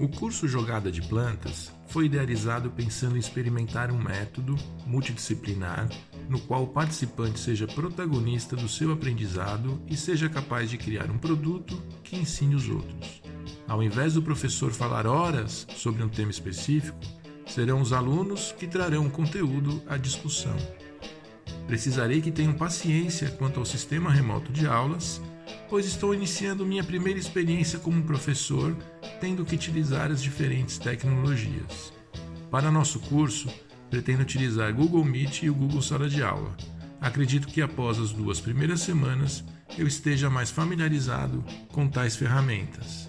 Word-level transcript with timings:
O 0.00 0.06
curso 0.06 0.46
Jogada 0.46 0.92
de 0.92 1.02
Plantas 1.02 1.72
foi 1.88 2.06
idealizado 2.06 2.70
pensando 2.70 3.16
em 3.16 3.18
experimentar 3.18 3.90
um 3.90 4.00
método 4.00 4.54
multidisciplinar 4.86 5.88
no 6.28 6.38
qual 6.38 6.62
o 6.62 6.68
participante 6.68 7.40
seja 7.40 7.66
protagonista 7.66 8.54
do 8.54 8.68
seu 8.68 8.92
aprendizado 8.92 9.82
e 9.88 9.96
seja 9.96 10.28
capaz 10.28 10.70
de 10.70 10.78
criar 10.78 11.10
um 11.10 11.18
produto 11.18 11.82
que 12.04 12.14
ensine 12.14 12.54
os 12.54 12.68
outros. 12.68 13.20
Ao 13.66 13.82
invés 13.82 14.14
do 14.14 14.22
professor 14.22 14.70
falar 14.70 15.04
horas 15.04 15.66
sobre 15.74 16.00
um 16.04 16.08
tema 16.08 16.30
específico, 16.30 16.98
serão 17.44 17.80
os 17.80 17.92
alunos 17.92 18.52
que 18.52 18.68
trarão 18.68 19.04
o 19.06 19.10
conteúdo 19.10 19.82
à 19.88 19.96
discussão. 19.96 20.56
Precisarei 21.66 22.20
que 22.20 22.30
tenham 22.30 22.52
paciência 22.52 23.32
quanto 23.32 23.58
ao 23.58 23.66
sistema 23.66 24.12
remoto 24.12 24.52
de 24.52 24.64
aulas 24.64 25.20
pois 25.68 25.86
estou 25.86 26.14
iniciando 26.14 26.64
minha 26.64 26.82
primeira 26.82 27.18
experiência 27.18 27.78
como 27.78 28.02
professor, 28.02 28.76
tendo 29.20 29.44
que 29.44 29.54
utilizar 29.54 30.10
as 30.10 30.22
diferentes 30.22 30.78
tecnologias. 30.78 31.92
Para 32.50 32.70
nosso 32.70 33.00
curso, 33.00 33.48
pretendo 33.90 34.22
utilizar 34.22 34.72
Google 34.72 35.04
Meet 35.04 35.42
e 35.42 35.50
o 35.50 35.54
Google 35.54 35.82
Sala 35.82 36.08
de 36.08 36.22
Aula. 36.22 36.56
Acredito 37.00 37.48
que 37.48 37.62
após 37.62 37.98
as 37.98 38.12
duas 38.12 38.40
primeiras 38.40 38.80
semanas 38.80 39.44
eu 39.76 39.86
esteja 39.86 40.28
mais 40.28 40.50
familiarizado 40.50 41.44
com 41.72 41.88
tais 41.88 42.16
ferramentas. 42.16 43.08